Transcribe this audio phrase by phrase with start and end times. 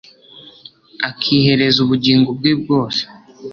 [1.09, 3.01] akihereza ubugingo bwe bwose